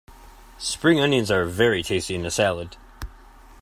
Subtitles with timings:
[0.57, 2.75] Spring onions are very tasty in a salad